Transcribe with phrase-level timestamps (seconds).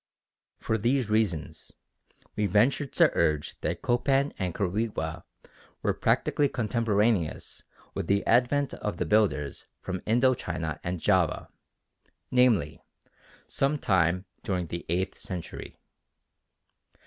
[0.57, 1.71] For these reasons
[2.35, 5.25] we venture to urge that Copan and Quirigua
[5.83, 7.61] were practically contemporaneous
[7.93, 11.49] with the advent of the builders from Indo China and Java,
[12.31, 12.81] namely,
[13.45, 15.77] some time during the eighth century.